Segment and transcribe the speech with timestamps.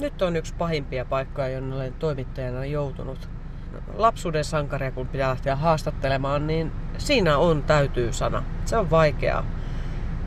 [0.00, 3.28] Nyt on yksi pahimpia paikkoja, jonne olen toimittajana joutunut.
[3.94, 8.42] Lapsuuden sankaria, kun pitää lähteä haastattelemaan, niin siinä on täytyy sana.
[8.64, 9.44] Se on vaikeaa.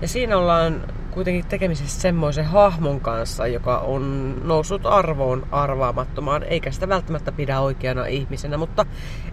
[0.01, 6.89] Ja siinä ollaan kuitenkin tekemisissä semmoisen hahmon kanssa, joka on noussut arvoon arvaamattomaan, eikä sitä
[6.89, 8.85] välttämättä pidä oikeana ihmisenä, mutta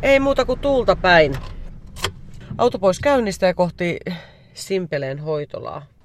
[0.02, 1.34] ei muuta kuin tuulta päin.
[2.58, 3.98] Auto pois käynnistä ja kohti
[4.54, 5.97] Simpeleen hoitolaa.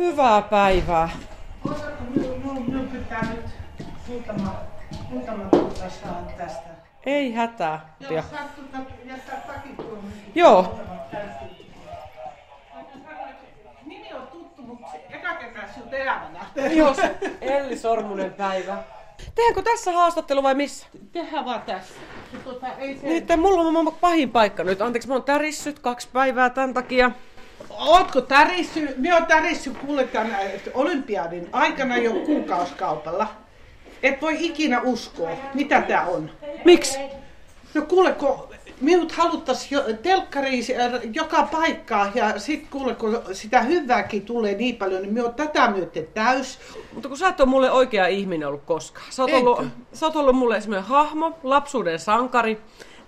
[0.00, 1.08] Hyvää päivää.
[2.14, 3.44] Minun pitää nyt
[4.08, 4.54] muutama,
[5.10, 6.68] muutama tuota saa tästä.
[7.06, 7.94] Ei hätää.
[8.00, 9.76] Joo, saat tuota jättää takin.
[10.34, 10.80] Joo.
[13.86, 16.46] Nimi on tuttu, mutta eka kertaa sinut elämänä.
[16.70, 18.76] Joo, se Elli Sormunen päivä.
[19.34, 20.86] Tehdäänkö tässä haastattelu vai missä?
[21.12, 21.94] Tehdään vaan tässä.
[22.44, 23.06] Tuota, ei se...
[23.06, 24.80] Nyt mulla on pahin paikka nyt.
[24.80, 27.10] Anteeksi, mä oon tärissyt kaksi päivää tämän takia.
[27.80, 28.94] Ootko tärissy?
[28.96, 30.36] Minä oon tärissy kuule tämän
[30.74, 33.26] olympiadin aikana jo kuukauskaupalla.
[34.02, 36.30] Et voi ikinä uskoa, mitä tää on.
[36.64, 36.98] Miksi?
[37.74, 38.48] No kuule, kun
[38.80, 40.64] minut haluttais jo, telkkariin
[41.12, 45.70] joka paikkaa ja sit kuule, kun sitä hyvääkin tulee niin paljon, niin minä oon tätä
[45.70, 46.58] myöten täys.
[46.92, 49.06] Mutta kun sä et ole mulle oikea ihminen ollut koskaan.
[49.10, 49.50] Sä oot, Enkö?
[49.50, 52.60] ollut, sä oot ollut mulle semmoinen hahmo, lapsuuden sankari.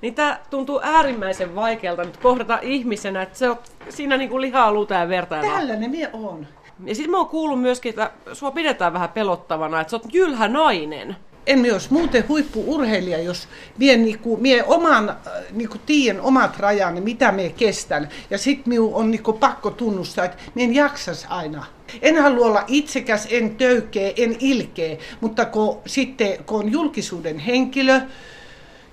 [0.03, 3.59] Niin tää tuntuu äärimmäisen vaikealta nyt kohdata ihmisenä, että se on
[3.89, 5.41] siinä niinku lihaa, luuta ja verta.
[5.41, 6.47] Tällainen minä on.
[6.85, 10.49] Ja sitten mä oon kuullut myöskin, että sua pidetään vähän pelottavana, että sä oot jylhä
[10.49, 11.17] nainen.
[11.47, 15.17] En minä olisi muuten huippuurheilija, jos mie, niinku, mie oman, äh,
[15.53, 18.09] niinku, tiedän omat rajani, mitä mie kestän.
[18.31, 21.65] Ja sit minun on niinku, pakko tunnustaa, että mie en jaksas aina.
[22.03, 28.01] En halua olla itsekäs, en töykeä, en ilkeä, mutta kun, sitten kun on julkisuuden henkilö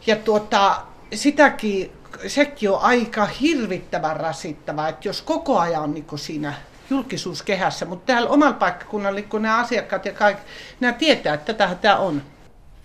[0.07, 0.81] ja tuota,
[1.13, 1.91] sitäkin,
[2.27, 6.53] sekin on aika hirvittävän rasittavaa, että jos koko ajan on niinku siinä
[6.89, 10.43] julkisuuskehässä, mutta täällä omalla paikkakunnalla, kun nämä asiakkaat ja kaikki,
[10.79, 12.21] nämä tietää, että tätähän tämä on.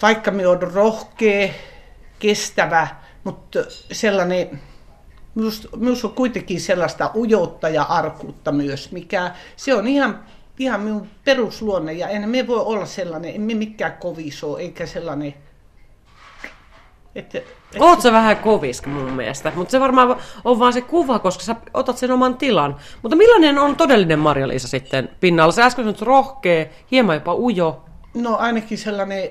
[0.02, 1.48] Vaikka me on rohkea,
[2.18, 2.88] kestävä,
[3.24, 3.58] mutta
[3.92, 4.60] sellainen,
[5.76, 10.24] minusta on kuitenkin sellaista ujoutta ja arkuutta myös, mikä se on ihan,
[10.58, 15.34] ihan minun perusluonne ja en me voi olla sellainen, emme mikään koviso eikä sellainen,
[17.80, 21.56] Oot sä vähän koviska mun mielestä, mutta se varmaan on vaan se kuva, koska sä
[21.74, 22.76] otat sen oman tilan.
[23.02, 25.52] Mutta millainen on todellinen Marja-Liisa sitten pinnalla?
[25.52, 27.84] Sä äsken sanoit rohkea, hieman jopa ujo.
[28.14, 29.30] No ainakin sellainen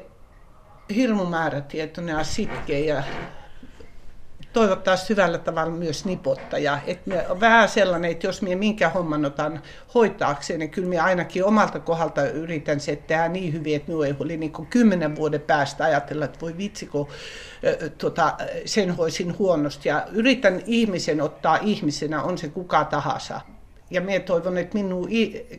[0.96, 3.04] hirmu määrätietoinen ja sitkeä ja
[4.54, 6.80] toivottavasti hyvällä tavalla myös nipottaja.
[6.88, 9.62] Et me, vähän sellainen, että jos minä minkä homman otan
[9.94, 14.16] hoitaakseen, niin kyllä minä ainakin omalta kohdalta yritän se tehdä niin hyvin, että minua ei
[14.20, 17.08] oli niin kymmenen vuoden päästä ajatella, että voi vitsi, kun
[17.64, 19.90] ö, tota, sen hoisin huonosti.
[19.90, 23.42] Ja yritän ihmisen ottaa ihmisenä, on se kuka tahansa.
[23.92, 25.08] Ja minä toivon, että minua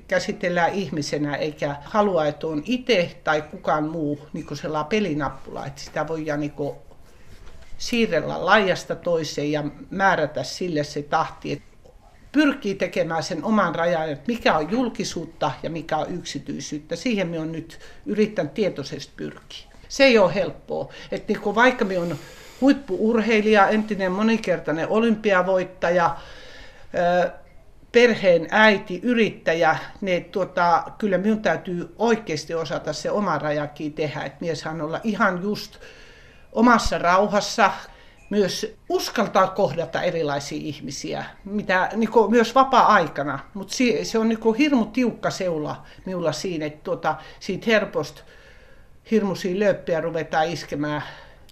[0.08, 6.08] käsitellään ihmisenä, eikä halua, että on itse tai kukaan muu niin sellainen pelinappula, että sitä
[6.08, 6.52] voidaan niin
[7.78, 11.74] siirrellä laajasta toiseen ja määrätä sille se tahti, että
[12.32, 16.96] pyrkii tekemään sen oman rajan, että mikä on julkisuutta ja mikä on yksityisyyttä.
[16.96, 19.66] Siihen me on nyt yrittänyt tietoisesti pyrkiä.
[19.88, 20.92] Se ei ole helppoa.
[21.12, 22.18] Että niin kuin vaikka me on
[22.60, 26.16] huippuurheilija, entinen monikertainen olympiavoittaja,
[27.92, 34.20] perheen äiti, yrittäjä, niin tuota, kyllä minun täytyy oikeasti osata se oma rajakin tehdä.
[34.20, 35.78] Että mies saan olla ihan just
[36.54, 37.70] omassa rauhassa,
[38.30, 43.38] myös uskaltaa kohdata erilaisia ihmisiä, mitä niin kuin myös vapaa-aikana.
[43.54, 48.22] Mutta se, se on niin kuin hirmu tiukka seula minulla siinä, että tuota, siitä helposti
[49.10, 51.02] hirmuisia lööppiä ruvetaan iskemään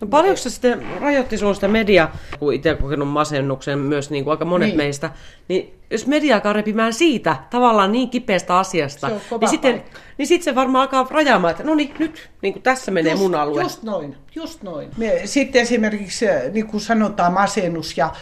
[0.02, 2.08] No paljonko se sitten rajoitti sinun sitä media,
[2.38, 4.68] kun itse kokenut masennuksen myös niin kuin aika monet.
[4.68, 4.76] Niin.
[4.76, 5.10] meistä,
[5.48, 9.08] niin jos media alkaa repimään siitä tavallaan niin kipeästä asiasta,
[9.40, 9.84] niin sitten
[10.18, 13.34] niin sit se varmaan alkaa rajaamaan, että no niin, nyt niin kuin tässä menee mun
[13.34, 13.62] alue.
[13.62, 14.88] Just noin, just noin.
[14.96, 18.12] Me, sitten esimerkiksi, äh, niin kuin sanotaan, masennus ja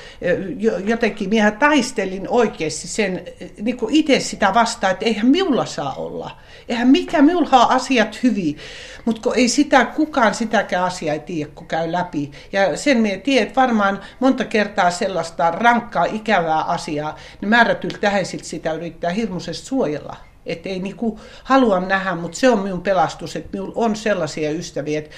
[0.59, 5.66] jo- jotenkin minä taistelin oikeasti sen, äh, niin kuin itse sitä vastaan, että eihän minulla
[5.66, 6.30] saa olla.
[6.68, 8.56] Eihän mikä, minulla on asiat hyvin,
[9.04, 12.30] mutta kun ei sitä, kukaan sitäkään asiaa ei tiedä, kun käy läpi.
[12.53, 18.45] Ja sen me tiedän, että varmaan monta kertaa sellaista rankkaa, ikävää asiaa, niin määrätyllä tähäisiltä
[18.45, 20.16] sitä yrittää hirmuisesti suojella.
[20.47, 24.98] Että ei niinku halua nähdä, mutta se on minun pelastus, että minulla on sellaisia ystäviä,
[24.98, 25.10] että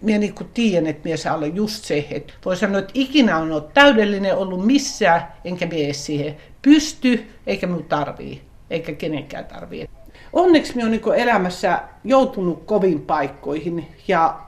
[0.00, 3.52] minä niinku tiedän, että minä saa olla just se, että voi sanoa, että ikinä on
[3.52, 9.88] ollut täydellinen ollut missään, enkä edes siihen pysty, eikä minun tarvii, eikä kenenkään tarvii.
[10.32, 14.40] Onneksi minä olen niinku elämässä joutunut kovin paikkoihin ja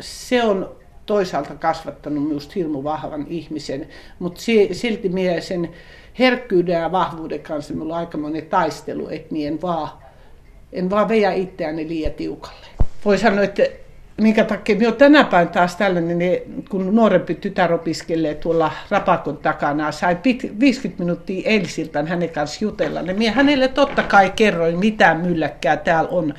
[0.00, 0.76] se on
[1.06, 3.88] toisaalta kasvattanut minusta hirmu vahvan ihmisen,
[4.18, 4.40] mutta
[4.72, 5.70] silti minä sen
[6.18, 9.88] herkkyyden ja vahvuuden kanssa minulla on aika monen taistelu, että niin en vaan,
[10.72, 12.66] en vaan veä itseäni liian tiukalle.
[13.04, 13.62] Voi sanoa, että
[14.20, 19.92] minkä takia minä tänä päivänä taas tällainen, niin kun nuorempi tytär opiskelee tuolla rapakon takana,
[19.92, 20.16] sai
[20.60, 26.10] 50 minuuttia eilisiltaan hänen kanssa jutella, niin minä hänelle totta kai kerroin, mitä mylläkkää täällä
[26.10, 26.34] on.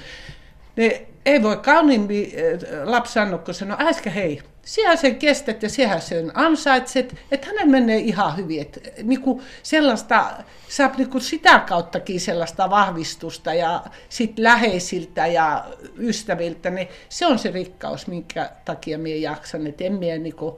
[0.75, 5.69] Ne ei voi kauniimmin eh, lapsi sanoa, kun sanoo, äsken hei, siellä sen kestät ja
[5.69, 8.61] siellä sen ansaitset, että hänen menee ihan hyvin.
[8.61, 10.33] Että, niin kuin sellaista,
[10.69, 15.65] saa niin kuin sitä kauttakin sellaista vahvistusta ja sit läheisiltä ja
[15.97, 19.67] ystäviltä, niin se on se rikkaus, minkä takia minä jaksan.
[19.67, 20.55] Että en minä niin kuin,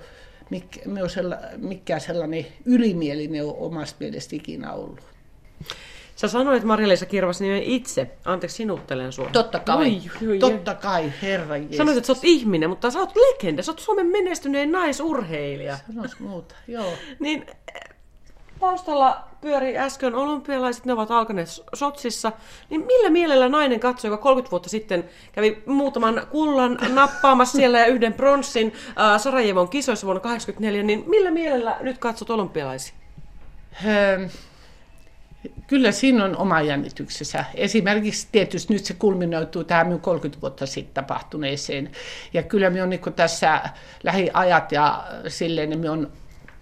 [0.50, 0.80] mikä,
[1.58, 5.00] mikään sellainen ylimielinen ole omasta mielestä ikinä ollut.
[6.20, 8.12] Sä sanoit Marja-Liisa Kirvas nimen itse.
[8.26, 9.30] Anteeksi, sinuttelen sua.
[9.32, 9.78] Totta kai.
[9.78, 11.78] Oi, oi, Totta kai, herra Jeesus.
[11.78, 13.64] Sanoit, että sä oot ihminen, mutta sä oot legenda.
[13.64, 15.78] Sä oot Suomen menestyneen naisurheilija.
[15.88, 16.94] Sanois muuta, joo.
[17.20, 17.46] niin
[18.60, 22.32] taustalla pyöri äsken olympialaiset, ne ovat alkaneet Sotsissa.
[22.70, 27.86] Niin millä mielellä nainen katsoi, joka 30 vuotta sitten kävi muutaman kullan nappaamassa siellä ja
[27.86, 32.96] yhden pronssin äh, Sarajevon kisoissa vuonna 1984, niin millä mielellä nyt katsot olympialaisia?
[35.68, 37.46] Kyllä siinä on oma jännityksensä.
[37.56, 41.92] Esimerkiksi tietysti nyt se kulminoituu tähän minun 30 vuotta sitten tapahtuneeseen.
[42.34, 43.62] Ja kyllä minä on niin tässä
[44.04, 46.12] lähiajat ja silleen, niin on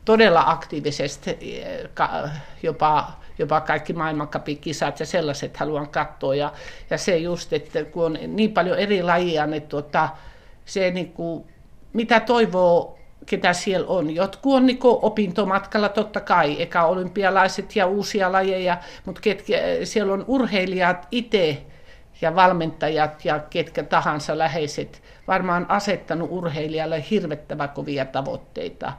[0.05, 1.61] todella aktiivisesti
[2.63, 6.35] jopa, jopa kaikki maailmankapikisat ja sellaiset haluan katsoa.
[6.35, 6.53] Ja,
[6.89, 10.09] ja se just, että kun on niin paljon eri lajia, niin tuota,
[10.65, 11.45] se niin kuin,
[11.93, 14.15] mitä toivoo ketä siellä on.
[14.15, 20.25] Jotkut on niin opintomatkalla totta kai, eka olympialaiset ja uusia lajeja, mutta ketkä, siellä on
[20.27, 21.65] urheilijat itse
[22.21, 28.93] ja valmentajat ja ketkä tahansa läheiset varmaan asettanut urheilijalle hirvettävä kovia tavoitteita.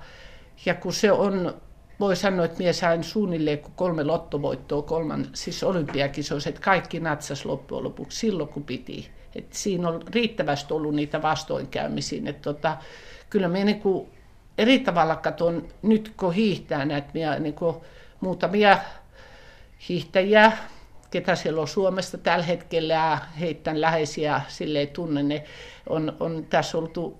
[0.66, 1.54] Ja kun se on,
[2.00, 7.84] voi sanoa, että minä sain suunnilleen kolme lottovoittoa kolman, siis olympiakisoissa, että kaikki natsas loppujen
[7.84, 9.10] lopuksi silloin kun piti.
[9.34, 12.22] Et siinä on riittävästi ollut niitä vastoinkäymisiä.
[12.26, 12.76] Että tota,
[13.30, 14.08] kyllä me niin kuin
[14.58, 17.76] eri tavalla katson nyt, kun hiihtää näitä minä, niin kuin
[18.20, 18.78] muutamia
[19.88, 20.52] hiihtäjiä,
[21.10, 25.44] ketä siellä on Suomesta tällä hetkellä ja heittän läheisiä silleen tunne, ne
[25.88, 27.18] on, on tässä oltu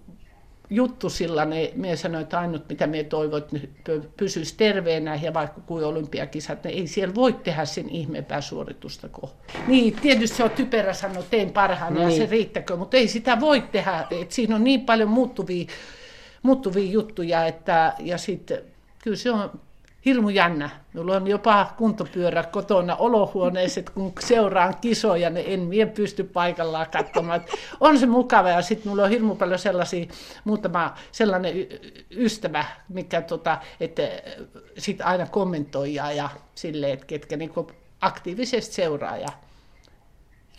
[0.71, 5.61] juttu sillä, ne, minä sanoin, että ainut mitä minä toivon, että pysyisi terveenä ja vaikka
[5.61, 9.33] kuin olympiakisat, ne ei siellä voi tehdä sen ihmeempää suoritusta kuin.
[9.67, 12.11] Niin, tietysti se on typerä sanoa, tein parhaan niin.
[12.11, 15.67] ja se riittäkö, mutta ei sitä voi tehdä, että siinä on niin paljon muuttuvia
[16.43, 18.63] muuttuvia juttuja, että, ja sitten
[19.03, 19.51] kyllä se on
[20.05, 20.71] hirmu jännä.
[20.95, 26.87] Mulla on jopa kuntopyörä kotona olohuoneessa, että kun seuraan kisoja, niin en mie pysty paikallaan
[26.93, 27.45] katsomaan.
[27.81, 30.07] on se mukava ja sitten mulla on hirmu paljon sellaisia,
[30.45, 31.55] muutama sellainen
[32.11, 34.03] ystävä, mikä tota, että
[34.79, 37.71] sit aina kommentoi ja silleen, että ketkä niinku
[38.01, 39.29] aktiivisesti seuraa ja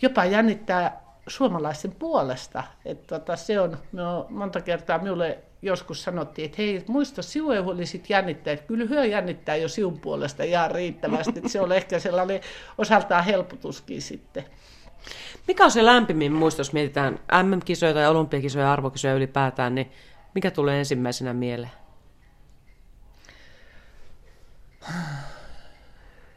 [0.02, 2.64] jopa jännittää suomalaisten puolesta.
[2.84, 8.10] Että tota, se on, no, monta kertaa minulle joskus sanottiin, että hei, muista sinua olisit
[8.10, 12.40] jännittää, että kyllä hyö jännittää jo sinun puolesta ihan riittävästi, että se on ehkä sellainen
[12.78, 14.44] osaltaan helpotuskin sitten.
[15.48, 19.92] Mikä on se lämpimin muisto, jos mietitään MM-kisoja tai olympiakisoja ja arvokisoja ylipäätään, niin
[20.34, 21.72] mikä tulee ensimmäisenä mieleen?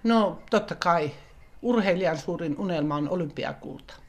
[0.03, 1.11] No totta kai
[1.61, 4.02] urheilijan suurin unelma on olympiakulta.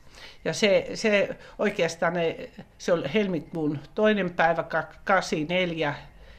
[0.45, 4.65] Ja se, se oikeastaan ne, se oli helmikuun toinen päivä
[5.05, 5.95] 84,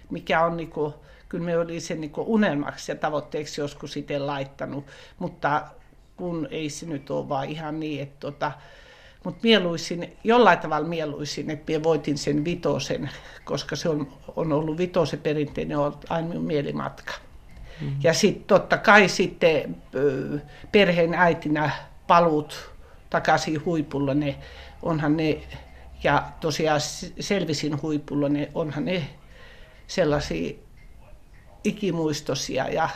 [0.09, 0.93] mikä on niin kuin,
[1.29, 4.85] kyllä me oli sen niin unelmaksi ja tavoitteeksi joskus sitten laittanut,
[5.19, 5.61] mutta
[6.17, 8.51] kun ei se nyt ole vaan ihan niin, että tota,
[9.23, 13.09] mutta mieluisin, jollain tavalla mieluisin, että minä voitin sen vitosen,
[13.43, 17.13] koska se on, on ollut vitosen perinteinen on aina minun mielimatka.
[17.81, 17.97] Mm-hmm.
[18.03, 19.77] Ja sitten totta kai sitten
[20.71, 21.71] perheen äitinä
[22.07, 22.75] palut
[23.15, 24.36] takaisin huipulla, ne,
[24.81, 25.41] onhan ne,
[26.03, 26.81] ja tosiaan
[27.19, 29.07] selvisin huipulla, ne, onhan ne
[29.88, 30.55] sellaisia
[31.63, 32.89] ikimuistosia ja,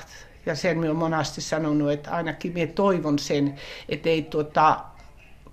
[0.45, 3.55] ja sen minä olen monasti sanonut, että ainakin minä toivon sen,
[3.89, 4.79] että ei tuota,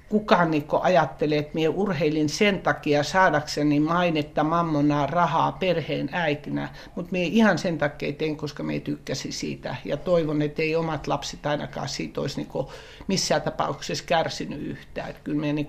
[0.08, 7.12] kukaan niin ajattelee, että minä urheilin sen takia saadakseni mainetta, mammonaa, rahaa perheen äitinä, mutta
[7.12, 11.46] minä ihan sen takia tein, koska minä tykkäsin siitä ja toivon, että ei omat lapset
[11.46, 12.66] ainakaan siitä olisi niin
[13.06, 15.10] missään tapauksessa kärsinyt yhtään.
[15.10, 15.68] Että kyllä minä niin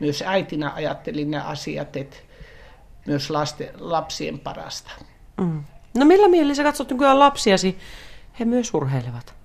[0.00, 2.16] myös äitinä ajattelin ne asiat, että
[3.06, 4.90] myös lasten, lapsien parasta.
[5.40, 5.64] Mm.
[5.98, 7.78] No millä mielellä sä katsot nykyään lapsiasi?
[8.40, 9.37] He myös urheilevat.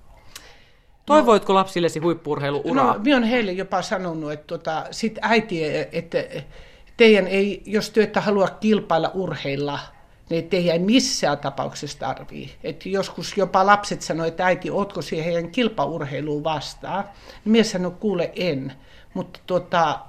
[1.06, 2.94] Toivoitko lapsillesi huippurheiluuraa?
[2.94, 6.18] No, minä olen heille jopa sanonut, että tota, sit äiti, että
[6.98, 9.80] teidän ei, jos te ette halua kilpailla urheilla,
[10.30, 12.52] ne ei missään tapauksessa tarvii.
[12.64, 17.04] Et joskus jopa lapset sanoi, että äiti, ootko siihen kilpaurheiluun vastaan?
[17.46, 18.74] Mies sanoi, kuule en.
[19.14, 20.00] Mutta tota,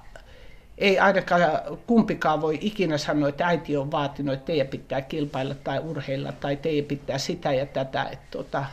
[0.78, 1.42] ei ainakaan
[1.86, 6.56] kumpikaan voi ikinä sanoa, että äiti on vaatinut, että teidän pitää kilpailla tai urheilla tai
[6.56, 8.04] teidän pitää sitä ja tätä.
[8.04, 8.64] Että tota,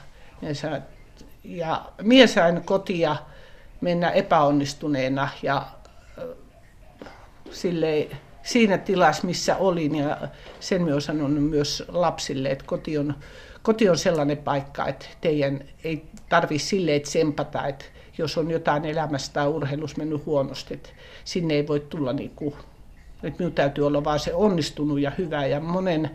[1.44, 3.16] ja mies aina kotia
[3.82, 5.68] mennä epäonnistuneena ja
[7.52, 9.96] silleen, siinä tilassa, missä olin.
[9.96, 10.18] Ja
[10.60, 13.16] sen olen sanonut myös lapsille, että koti on,
[13.62, 17.86] koti on sellainen paikka, että teidän ei tarvitse silleen tsempata, että
[18.18, 20.90] jos on jotain elämässä tai urheilussa mennyt huonosti, että
[21.26, 22.54] sinne ei voi tulla niin kuin,
[23.24, 25.46] että minun täytyy olla vaan se onnistunut ja hyvä.
[25.46, 26.12] Ja monen,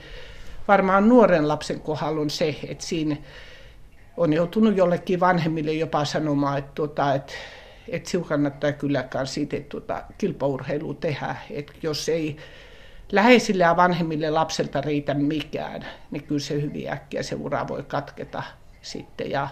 [0.69, 3.17] varmaan nuoren lapsen kohdalla on se, että siinä
[4.17, 7.33] on joutunut jollekin vanhemmille jopa sanomaan, että, tuota, että,
[7.89, 11.37] että sinun kannattaa kylläkään siitä että tuota, kilpaurheilua tehdä.
[11.51, 12.37] Että jos ei
[13.13, 18.43] läheisille ja vanhemmille lapselta riitä mikään, niin kyllä se hyvin äkkiä se ura voi katketa
[18.83, 19.31] sitten.
[19.31, 19.49] Ja,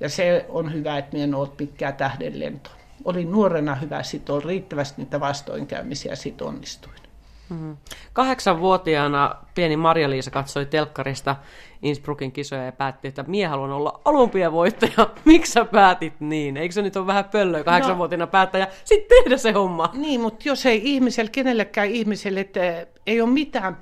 [0.00, 2.72] ja se on hyvä, että minä en ole pitkää tähdenlentoa.
[3.04, 7.02] Olin nuorena hyvä, sitten oli riittävästi niitä vastoinkäymisiä sitten onnistuin.
[7.48, 7.76] Mm-hmm.
[8.12, 11.36] Kahdeksanvuotiaana pieni Marja-Liisa katsoi telkkarista
[11.82, 15.10] Innsbruckin kisoja ja päätti, että mie haluan olla olympiavoittaja.
[15.24, 16.56] Miksi sä päätit niin?
[16.56, 18.66] Eikö se nyt ole vähän pöllöä kahdeksanvuotiaana no, päättäjä?
[18.84, 19.90] Sitten tehdä se homma.
[19.94, 23.78] Niin, mutta jos ei ihmisellä, kenellekään ihmiselle, että ei ole mitään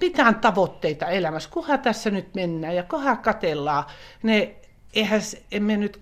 [0.00, 1.50] mitään tavoitteita elämässä.
[1.52, 3.84] Kuha tässä nyt mennään ja kohan katellaan.
[4.22, 4.54] Ne,
[4.94, 5.20] eihän,
[5.52, 6.00] emme nyt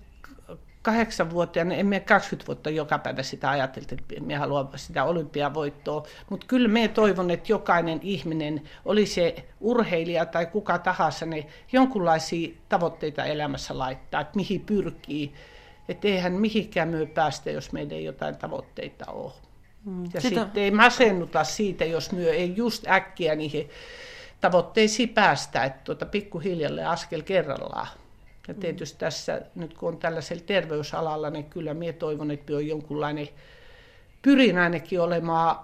[0.83, 6.67] kahdeksanvuotiaana, emme 20 vuotta joka päivä sitä ajateltu, että me haluamme sitä olympiavoittoa, mutta kyllä
[6.67, 13.77] me toivon, että jokainen ihminen, oli se urheilija tai kuka tahansa, ne jonkunlaisia tavoitteita elämässä
[13.77, 15.33] laittaa, että mihin pyrkii.
[15.89, 19.31] Että eihän mihinkään myö päästä, jos meillä ei jotain tavoitteita ole.
[19.85, 20.03] Mm.
[20.13, 20.41] Ja Sitä...
[20.41, 23.69] sitten ei masennuta siitä, jos myö ei just äkkiä niihin
[24.41, 27.87] tavoitteisiin päästä, että tuota pikkuhiljalle askel kerrallaan.
[28.47, 33.27] Ja tietysti tässä, nyt kun on tällaisella terveysalalla, niin kyllä minä toivon, että on jonkunlainen,
[34.21, 35.55] pyrin ainakin olemaan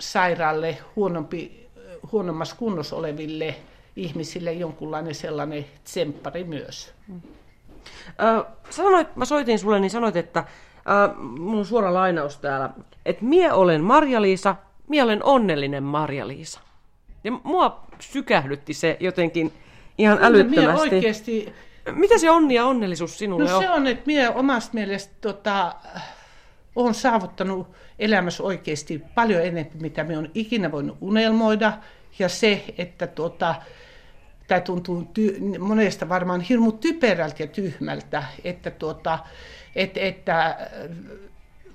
[0.00, 1.68] sairaalle, huonompi,
[2.12, 3.54] huonommassa kunnossa oleville
[3.96, 6.92] ihmisille jonkunlainen sellainen tsemppari myös.
[7.08, 7.20] Mm.
[8.70, 10.46] sanoit, mä soitin sulle, niin sanoit, että äh,
[11.56, 12.70] on suora lainaus täällä,
[13.06, 14.56] että mie olen Marja-Liisa,
[14.88, 16.60] mie olen onnellinen Marja-Liisa.
[17.24, 19.52] Ja mua sykähdytti se jotenkin
[20.00, 20.80] Ihan älyttömästi.
[20.80, 21.52] Oikeasti...
[21.92, 23.62] Mitä se onni ja onnellisuus sinulle no on?
[23.62, 25.74] se on, että minä omasta mielestä tota,
[26.76, 31.72] olen saavuttanut elämässä oikeasti paljon enemmän, mitä me on ikinä voinut unelmoida.
[32.18, 33.54] Ja se, että tota,
[34.46, 39.18] tämä tuntuu ty- monesta varmaan hirmu typerältä ja tyhmältä, että, tuota,
[39.76, 40.68] et, että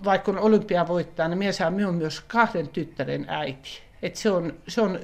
[0.05, 3.79] vaikka on olympia voittaa, niin minä saan myös kahden tyttären äiti.
[4.01, 4.99] Et se, on, se on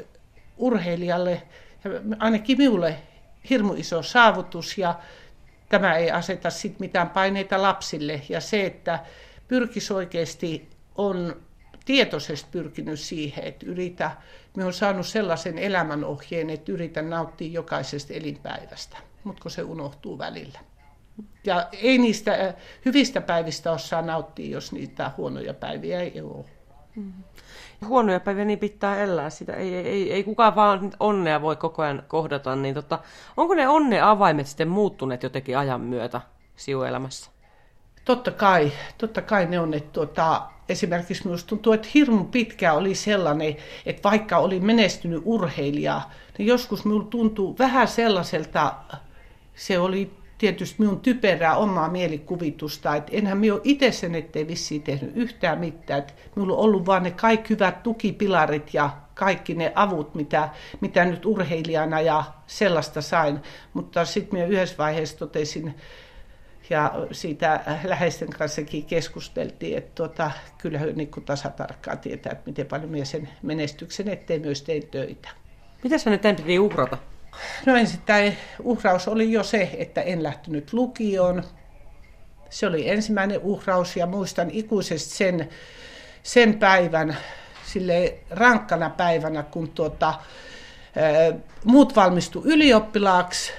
[0.57, 1.41] urheilijalle,
[2.19, 2.95] ainakin minulle
[3.49, 4.99] hirmu iso saavutus ja
[5.69, 8.21] tämä ei aseta sit mitään paineita lapsille.
[8.29, 8.99] Ja se, että
[9.47, 11.41] pyrkis oikeasti on
[11.85, 14.11] tietoisesti pyrkinyt siihen, että yritä,
[14.57, 20.59] me on saanut sellaisen elämänohjeen, että yritän nauttia jokaisesta elinpäivästä, mutta se unohtuu välillä.
[21.43, 22.55] Ja ei niistä äh,
[22.85, 26.45] hyvistä päivistä osaa nauttia, jos niitä huonoja päiviä ei ole.
[26.95, 27.23] Mm-hmm
[27.87, 29.53] huonoja päiviä, niin pitää elää sitä.
[29.53, 32.55] Ei, ei, ei, kukaan vaan onnea voi koko ajan kohdata.
[32.55, 32.99] Niin tota,
[33.37, 36.21] onko ne onne avaimet sitten muuttuneet jotenkin ajan myötä
[36.55, 37.31] siuelämässä?
[38.05, 39.73] Totta kai, totta kai ne on.
[39.73, 46.01] Että tuota, esimerkiksi minusta tuntuu, että hirmu pitkä oli sellainen, että vaikka oli menestynyt urheilija,
[46.37, 48.73] niin joskus minulla tuntuu vähän sellaiselta,
[49.55, 54.83] se oli tietysti minun typerää omaa mielikuvitusta, että enhän minä ole itse sen ettei vissiin
[54.83, 55.99] tehnyt yhtään mitään.
[55.99, 60.49] Että minulla on ollut vain ne kaikki hyvät tukipilarit ja kaikki ne avut, mitä,
[60.81, 63.39] mitä nyt urheilijana ja sellaista sain.
[63.73, 65.75] Mutta sitten minä yhdessä vaiheessa totesin,
[66.69, 72.91] ja siitä läheisten kanssakin keskusteltiin, että tuota, kyllä he niin tasatarkkaan tietää, että miten paljon
[72.91, 75.29] minä sen menestyksen eteen myös tein töitä.
[75.83, 76.97] Mitä sä nyt piti uhrata?
[77.65, 78.01] No ensin
[78.63, 81.43] uhraus oli jo se, että en lähtenyt lukioon.
[82.49, 85.49] Se oli ensimmäinen uhraus ja muistan ikuisesti sen,
[86.23, 87.17] sen päivän,
[87.65, 90.13] sille rankkana päivänä, kun tuota,
[91.63, 93.51] muut valmistu ylioppilaaksi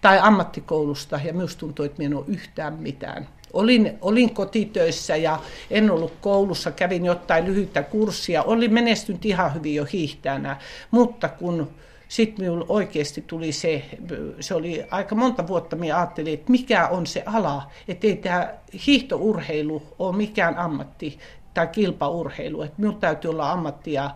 [0.00, 3.28] tai ammattikoulusta ja myös tuntui, että minä en ole yhtään mitään.
[3.52, 9.74] Olin, olin kotitöissä ja en ollut koulussa, kävin jotain lyhyttä kurssia, olin menestynyt ihan hyvin
[9.74, 10.56] jo hiihtänä,
[10.90, 11.70] mutta kun
[12.08, 13.84] sitten minulla oikeasti tuli se,
[14.40, 18.54] se oli aika monta vuotta, minä ajattelin, että mikä on se ala, että ei tämä
[18.86, 21.18] hiihtourheilu ole mikään ammatti
[21.54, 24.10] tai kilpaurheilu, että minulla täytyy olla ammattia.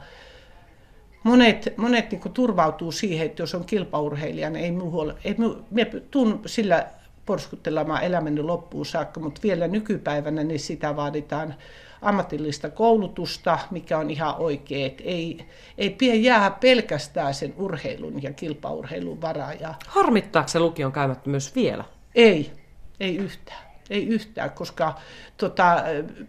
[1.25, 5.37] Monet, monet niin turvautuu siihen, että jos on kilpaurheilija, niin ei muuhun, ei
[5.70, 6.87] me tuun sillä
[7.26, 11.54] porskuttelemaan elämäni loppuun saakka, mutta vielä nykypäivänä niin sitä vaaditaan
[12.02, 14.87] ammatillista koulutusta, mikä on ihan oikein.
[14.87, 15.47] Et ei,
[15.78, 19.52] ei pidä jää pelkästään sen urheilun ja kilpaurheilun varaa.
[19.52, 19.75] Ja...
[19.87, 21.85] Harmittaako se lukion käymättömyys vielä?
[22.14, 22.52] Ei,
[23.00, 23.73] ei yhtään.
[23.90, 24.94] Ei yhtään, koska
[25.37, 25.76] tota,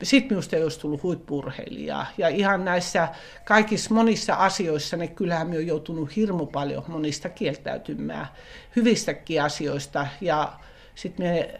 [0.03, 2.05] sit minusta ei olisi tullut huippurheilijaa.
[2.17, 3.07] Ja ihan näissä
[3.45, 8.27] kaikissa monissa asioissa, ne kyllähän me on joutunut hirmu paljon monista kieltäytymään
[8.75, 10.07] hyvistäkin asioista.
[10.21, 10.53] Ja
[10.95, 11.59] sitten me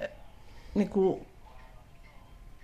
[0.76, 1.26] niin kuin,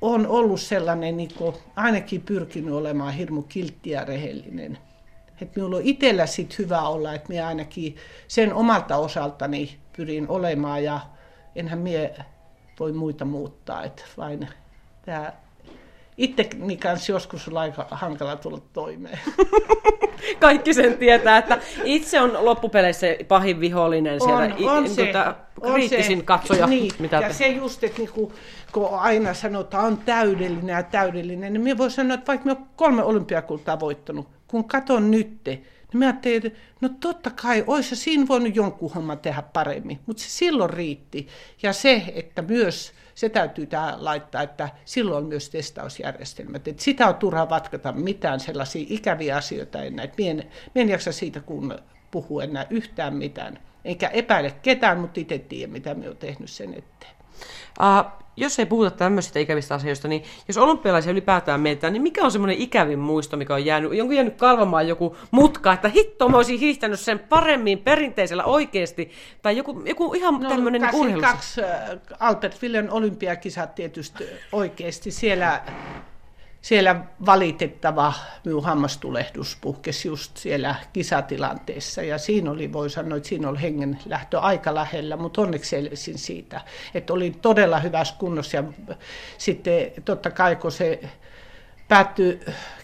[0.01, 4.77] on ollut sellainen, niin kuin, ainakin pyrkinyt olemaan hirmu kiltti ja rehellinen.
[5.41, 7.95] Että minulla on itsellä sit hyvä olla, että minä ainakin
[8.27, 10.99] sen omalta osaltani pyrin olemaan ja
[11.55, 12.09] enhän minä
[12.79, 14.47] voi muita muuttaa, että vain
[15.05, 15.33] tämä
[16.19, 16.49] itse
[16.79, 19.19] kanssa joskus on aika hankala tulla toimeen.
[20.39, 25.35] Kaikki sen tietää, että itse on loppupeleissä pahin vihollinen siellä, on, on se, tuota,
[25.73, 26.67] kriittisin on se, katsoja.
[26.67, 27.33] Niin, mitä ja te...
[27.33, 28.33] se just, että niinku,
[28.71, 32.69] kun aina sanotaan, on täydellinen ja täydellinen, niin minä voin sanoa, että vaikka minä olen
[32.75, 38.27] kolme olympiakultaa voittanut, kun katon nytte, niin mä ajattelin, että no totta kai, olisi siinä
[38.27, 41.27] voinut jonkun homman tehdä paremmin, mutta se silloin riitti.
[41.63, 46.67] Ja se, että myös se täytyy tähän laittaa, että silloin myös testausjärjestelmät.
[46.67, 50.05] Että sitä on turha vatkata mitään sellaisia ikäviä asioita enää.
[50.05, 51.79] Että mien, mien jaksa siitä, kun
[52.11, 53.59] puhuu enää yhtään mitään.
[53.85, 57.13] Enkä epäile ketään, mutta itse tiedä, mitä me on tehnyt sen eteen.
[57.79, 62.31] Uh, jos ei puhuta tämmöisistä ikävistä asioista, niin jos olympialaisia ylipäätään mietitään, niin mikä on
[62.31, 66.59] semmoinen ikävin muisto, mikä on jäänyt, onko jäänyt kalvamaan joku mutka, että hitto, mä olisin
[66.59, 71.21] hiihtänyt sen paremmin perinteisellä oikeasti, tai joku, joku ihan no, tämmöinen niin urheilu.
[71.21, 71.61] kaksi
[72.19, 75.61] Albert Villen olympiakisat tietysti oikeasti siellä
[76.61, 78.13] siellä valitettava
[78.45, 82.01] minun hammastulehdus puhkesi just siellä kisatilanteessa.
[82.01, 86.17] Ja siinä oli, voi sanoa, että siinä oli hengen lähtö aika lähellä, mutta onneksi selvisin
[86.17, 86.61] siitä,
[86.93, 88.57] että olin todella hyvässä kunnossa.
[88.57, 88.63] Ja
[89.37, 90.99] sitten totta kai kun se
[91.87, 92.39] päättyi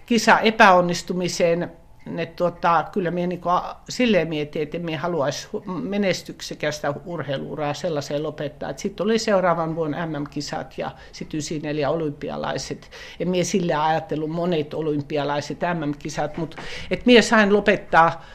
[0.05, 1.71] kisa epäonnistumiseen,
[2.05, 3.41] ne, tota, kyllä minä niin
[3.89, 8.73] silleen mietin, että minä haluaisi menestyksekästä urheiluuraa sellaiseen lopettaa.
[8.77, 12.89] Sitten oli seuraavan vuonna MM-kisat ja sitten 94 olympialaiset.
[13.19, 18.25] En minä sillä ajatellut monet olympialaiset MM-kisat, mutta että minä sain lopettaa,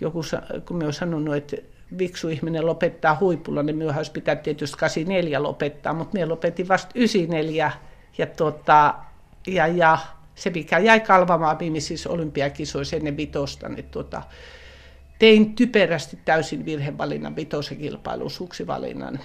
[0.00, 0.20] joku,
[0.68, 1.56] kun minä olen sanonut, että
[1.98, 6.92] viksu ihminen lopettaa huipulla, niin minä olisi pitää tietysti 84 lopettaa, mutta minä lopetin vasta
[6.94, 7.72] 94
[8.18, 8.94] ja, tota,
[9.46, 9.98] ja, ja
[10.38, 14.22] se, mikä jäi kalvamaan viimeisissä olympiakisoissa ennen vitosta, niin tuota,
[15.18, 19.20] tein typerästi täysin virhevalinnan vitosen kilpailuun, suksivalinnan.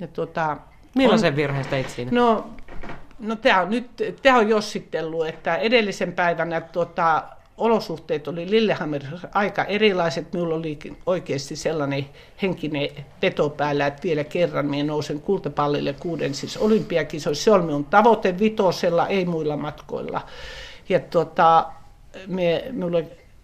[0.00, 0.56] Ja tuota,
[0.94, 2.10] Millaisen on, virheen teit siinä?
[2.14, 2.50] No,
[3.18, 3.90] no tämä on nyt
[4.22, 7.24] tämä on jossitellut, että edellisen päivänä tuota,
[7.58, 10.32] olosuhteet oli Lillehammerissa aika erilaiset.
[10.32, 12.06] Minulla oli oikeasti sellainen
[12.42, 12.88] henkinen
[13.22, 17.44] veto päällä, että vielä kerran minä nousen kultapallille kuuden siis olympiakisoissa.
[17.44, 20.20] Se on minun tavoite vitosella, ei muilla matkoilla.
[20.88, 21.66] Ja tuota,
[22.26, 22.98] me, minulla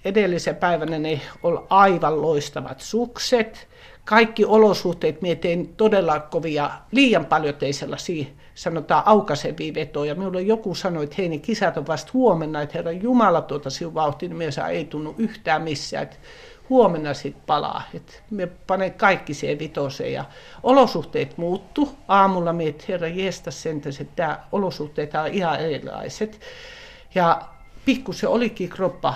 [0.05, 3.69] edellisen päivänä ne oli aivan loistavat sukset.
[4.05, 8.25] Kaikki olosuhteet, minä tein todella kovia, liian paljon tein sellaisia
[8.55, 10.15] sanotaan aukasevia vetoja.
[10.15, 13.95] Minulle joku sanoi, että hei, ne kisat on vasta huomenna, että herra Jumala tuota sinun
[13.95, 16.17] vauhtiin, niin mies ei tunnu yhtään missään, että
[16.69, 17.83] huomenna sitten palaa.
[17.95, 20.25] että me panen kaikki siihen vitoseen ja
[20.63, 21.97] olosuhteet muuttu.
[22.09, 26.41] Aamulla me, että herra jeesta sentäs, että tämä olosuhteet on ihan erilaiset.
[27.15, 27.43] Ja
[27.85, 29.15] pikkusen olikin kroppa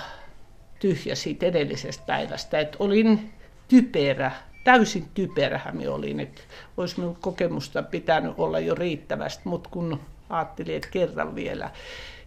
[0.79, 3.33] tyhjä siitä edellisestä päivästä, että olin
[3.68, 4.33] typerä
[4.68, 6.40] täysin typerähän me olin, että
[6.76, 10.00] olisi minun kokemusta pitänyt olla jo riittävästi, mutta kun
[10.31, 11.70] ajattelin, että kerran vielä.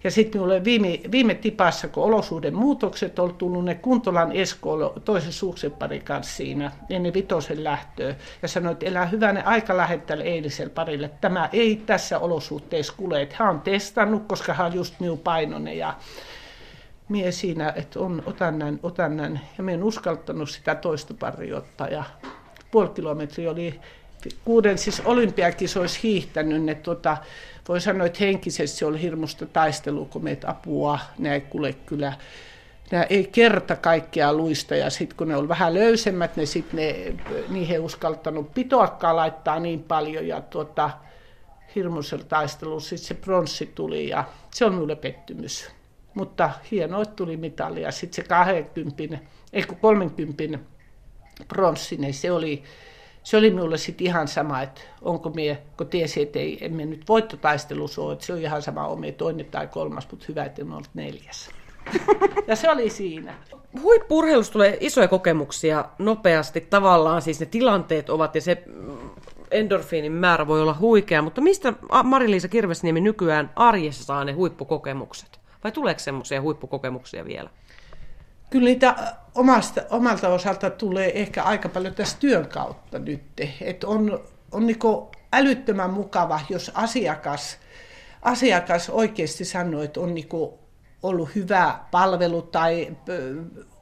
[0.03, 5.33] Ja sitten minulle viime, viime tipassa, kun olosuuden muutokset oli tullut, ne Kuntolan Esko toisen
[5.33, 8.15] suksenparin kanssa siinä ennen vitosen lähtöä.
[8.41, 11.11] Ja sanoi, että elää hyvänä aika lähettäjälle eilisellä parille.
[11.21, 13.21] Tämä ei tässä olosuhteessa kule.
[13.21, 15.77] Että hän on testannut, koska hän on just minun painoinen.
[15.77, 15.93] Ja
[17.11, 19.39] mie siinä, että on, otan näin, otan näin.
[19.57, 21.87] Ja minä en uskaltanut sitä toista pari ottaa.
[21.87, 22.03] Ja
[22.71, 23.79] puoli kilometriä oli
[24.45, 26.63] kuuden siis olympiakisoissa hiihtänyt.
[26.63, 27.17] Ne, tota,
[27.67, 32.13] voi sanoa, että henkisesti se oli hirmusta taistelua, kun meitä apua, ne ei kuule kyllä
[32.91, 37.13] nämä ei kerta kaikkea luista ja sitten kun ne on vähän löysemmät, ne sitten ne,
[37.49, 40.89] niihin ei uskaltanut pitoakkaan laittaa niin paljon ja tuota,
[41.75, 45.69] hirmuisella taistelulla sitten se pronssi tuli ja se on minulle pettymys.
[46.13, 49.17] Mutta hienoa, että tuli mitali ja sitten se 20,
[49.53, 50.59] ei 30
[51.47, 52.63] pronssi, niin se oli,
[53.23, 57.07] se oli minulle sitten ihan sama, että onko mie, kun tiesi, että ei, emme nyt
[57.09, 60.71] voittotaistelussa ole, että se on ihan sama, on toinen tai kolmas, mutta hyvä, että en
[60.71, 61.49] ollut neljäs.
[62.47, 63.33] Ja se oli siinä.
[63.81, 68.63] Huippurheilussa tulee isoja kokemuksia nopeasti tavallaan, siis ne tilanteet ovat ja se
[69.51, 75.40] endorfiinin määrä voi olla huikea, mutta mistä Mari-Liisa Kirvesniemi nykyään arjessa saa ne huippukokemukset?
[75.63, 77.49] Vai tuleeko semmoisia huippukokemuksia vielä?
[78.49, 83.23] Kyllä niitä omasta, omalta osalta tulee ehkä aika paljon tässä työn kautta nyt.
[83.61, 84.19] Että on,
[84.51, 84.79] on niin
[85.33, 87.57] älyttömän mukava, jos asiakas,
[88.21, 90.29] asiakas oikeasti sanoo, että on niin
[91.03, 92.97] ollut hyvä palvelu tai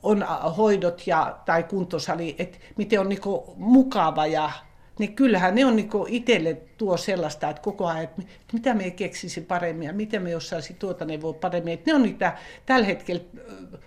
[0.03, 0.25] on
[0.57, 3.21] hoidot ja, tai kuntosali, että miten on niin
[3.55, 4.51] mukava ja
[4.99, 8.21] niin kyllähän ne on niin itselle tuo sellaista, että koko ajan, että
[8.53, 11.73] mitä me keksisi paremmin ja miten me osaisi tuota neuvoa paremmin.
[11.73, 13.21] Että ne on niitä tällä hetkellä,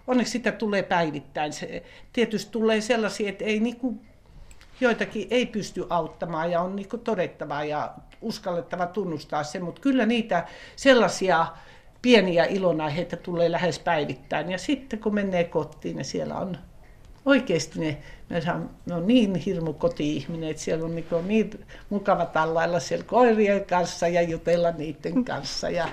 [0.06, 1.52] onneksi sitä tulee päivittäin.
[1.52, 4.00] Se, tietysti tulee sellaisia, että ei niin kuin,
[4.80, 10.46] joitakin ei pysty auttamaan ja on niin todettava ja uskallettava tunnustaa se, mutta kyllä niitä
[10.76, 11.46] sellaisia
[12.02, 14.50] pieniä ilonaiheita tulee lähes päivittäin.
[14.50, 16.58] Ja sitten kun menee kotiin, niin siellä on
[17.24, 17.98] oikeasti ne,
[18.86, 24.08] ne on niin hirmu koti-ihminen, että siellä on niin, niin mukava tallailla siellä koirien kanssa
[24.08, 25.70] ja jutella niiden kanssa.
[25.70, 25.88] Ja,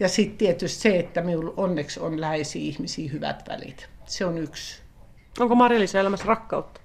[0.00, 3.88] ja sitten tietysti se, että minulla onneksi on läheisiä ihmisiä hyvät välit.
[4.06, 4.82] Se on yksi.
[5.38, 6.80] Onko Marilisa elämässä rakkautta?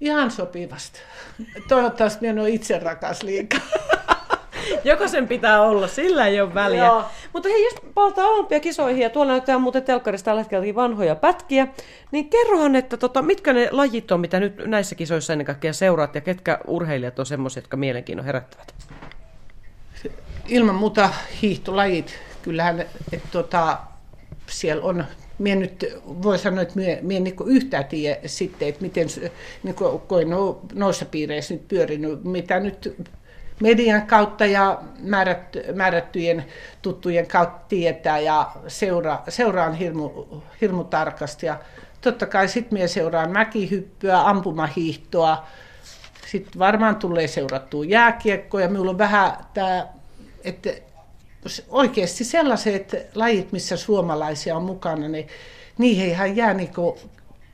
[0.00, 1.00] Ihan sopivasti.
[1.68, 3.60] Toivottavasti minä en ole itse rakas liikaa.
[4.84, 6.84] Jokaisen pitää olla, sillä ei ole väliä.
[6.84, 7.04] Joo.
[7.32, 11.68] Mutta hei, jos palataan olympiakisoihin, ja tuolla näyttää muuten telkkarista tällä hetkellä vanhoja pätkiä,
[12.12, 16.14] niin kerrohan, että tota, mitkä ne lajit on, mitä nyt näissä kisoissa ennen kaikkea seuraat,
[16.14, 18.74] ja ketkä urheilijat on semmoisia, jotka mielenkiinnon herättävät?
[20.48, 21.10] Ilman muuta
[21.42, 22.18] hiihtolajit.
[22.42, 22.80] Kyllähän
[23.12, 23.78] että tota,
[24.46, 25.04] siellä on
[25.38, 25.84] Mie nyt
[26.22, 29.08] voi sanoa, että mie, mie niin yhtään tiedä sitten, että miten,
[29.62, 32.96] niin kuin, kun no, noissa piireissä nyt pyörinyt, mitä nyt
[33.60, 36.44] median kautta ja määrätty, määrättyjen
[36.82, 40.10] tuttujen kautta tietää ja seura, seuraan hirmu,
[40.60, 41.46] hirmu tarkasti.
[41.46, 41.58] Ja
[42.00, 45.46] totta kai sitten minä seuraan mäkihyppyä, ampumahiihtoa,
[46.26, 49.86] sitten varmaan tulee seurattua jääkiekkoa ja minulla on vähän tämä,
[50.44, 50.70] että
[51.68, 55.28] oikeasti sellaiset lajit, missä suomalaisia on mukana, niin
[55.78, 56.98] niihin ihan jää niinku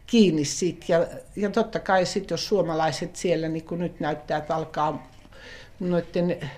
[0.07, 0.89] kiinni sit.
[0.89, 5.12] Ja, ja totta kai sitten, jos suomalaiset siellä, niin kuin nyt näyttää, että alkaa
[5.91, 6.51] noiden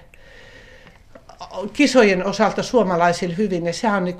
[1.73, 4.17] kisojen osalta suomalaisille hyvin, niin sehän on niin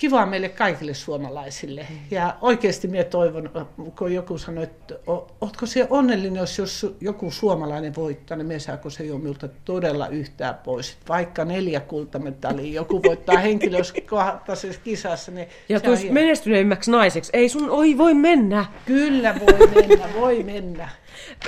[0.00, 1.86] kiva meille kaikille suomalaisille.
[2.10, 3.50] Ja oikeasti minä toivon,
[3.98, 4.94] kun joku sanoi, että
[5.40, 10.08] oletko se onnellinen, jos, jos joku suomalainen voittaa, niin me saako se jo minulta todella
[10.08, 10.96] yhtään pois.
[11.08, 15.32] Vaikka neljä kultametalia joku voittaa henkilöskohtaisessa kisassa.
[15.32, 16.14] Niin ja tulisi on...
[16.14, 17.30] menestyneimmäksi naiseksi.
[17.34, 18.64] Ei sun oi voi mennä.
[18.86, 20.88] Kyllä voi mennä, voi mennä.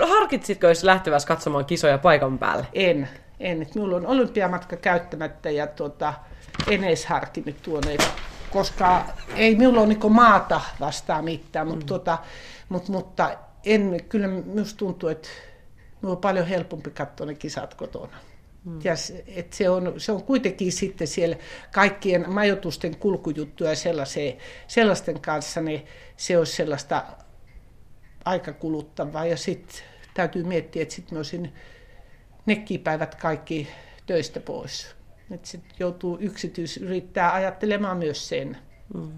[0.09, 2.67] Harkitsitko, jos lähtevässä katsomaan kisoja paikan päälle?
[2.73, 3.09] En.
[3.41, 3.67] en.
[3.75, 6.15] Minulla on olympiamatka käyttämättä ja tuota,
[6.71, 7.97] en edes harkinnut tuonne,
[8.53, 9.05] koska
[9.37, 11.87] ei minulla ole niin maata vastaan mitään, mutta, mm.
[11.87, 12.19] tuota,
[12.69, 15.29] mutta, mutta en, kyllä minusta tuntuu, että
[16.03, 18.17] minulla on paljon helpompi katsoa ne kisat kotona.
[18.65, 18.81] Mm.
[18.85, 18.95] Ja
[19.27, 21.37] et se, on, se on kuitenkin sitten siellä
[21.73, 23.77] kaikkien majoitusten kulkujuttuja ja
[24.69, 25.87] sellaisten kanssa, niin
[26.17, 27.05] se olisi sellaista
[28.25, 29.27] aika kuluttavaa.
[29.27, 29.77] Ja sitten
[30.15, 31.53] täytyy miettiä, että sitten olisin
[32.47, 33.69] nekkipäivät kaikki
[34.07, 35.02] töistä pois.
[35.33, 38.57] Että sitten joutuu yksityisyrittää ajattelemaan myös sen.
[38.95, 39.13] Mm,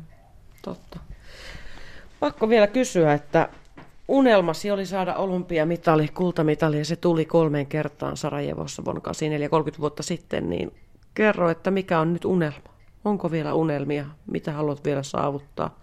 [0.62, 0.98] totta.
[2.20, 3.48] Pakko vielä kysyä, että
[4.08, 10.02] unelmasi oli saada olympiamitali, kultamitali, ja se tuli kolmeen kertaan Sarajevossa vuonna 84, 30 vuotta
[10.02, 10.72] sitten, niin
[11.14, 12.74] kerro, että mikä on nyt unelma?
[13.04, 14.06] Onko vielä unelmia?
[14.30, 15.78] Mitä haluat vielä saavuttaa?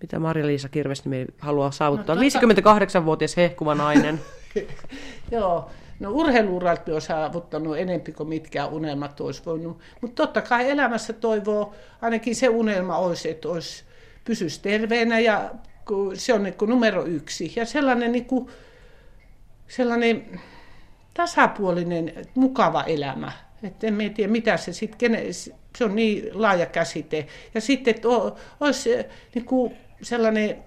[0.00, 2.14] Mitä Maria-Liisa Kirvesnimi haluaa saavuttaa?
[2.14, 3.00] No, tota...
[3.00, 4.20] 58-vuotias hehkuva nainen.
[5.30, 9.78] Joo, no urheiluuralta on saavuttanut enempi kuin mitkään unelmat olisi voinut.
[10.00, 13.84] Mutta totta kai elämässä toivoo, ainakin se unelma olisi, että olisi,
[14.24, 15.50] pysyisi terveenä ja
[16.14, 17.52] se on niin numero yksi.
[17.56, 18.48] Ja sellainen, niin kuin,
[19.68, 20.40] sellainen
[21.14, 23.32] tasapuolinen, mukava elämä.
[23.62, 25.18] Että en tiedä, mitä se sitten,
[25.76, 27.26] se on niin laaja käsite.
[27.54, 28.08] Ja sitten, että
[28.60, 28.90] olisi
[29.34, 30.64] niin kuin, sellainen,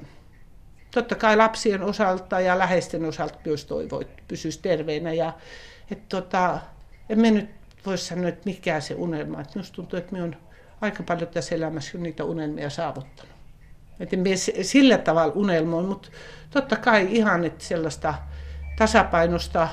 [0.92, 5.14] totta kai lapsien osalta ja läheisten osalta myös toivoo, että pysyisi terveenä.
[5.14, 5.34] Ja,
[5.92, 6.60] että tota,
[7.10, 7.50] en mä nyt
[7.86, 9.42] voi sanoa, että mikä se unelma.
[9.42, 10.38] Että minusta tuntuu, että minä olen
[10.82, 13.36] aika paljon tässä elämässä niitä unelmia saavuttanut.
[14.00, 14.24] Että en
[14.66, 16.10] sillä tavalla unelmoin, mutta
[16.50, 18.14] totta kai ihan, että sellaista
[18.78, 19.68] tasapainosta,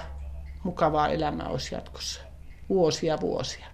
[0.63, 2.21] mukavaa elämää olisi jatkossa.
[2.69, 3.67] Vuosia vuosia.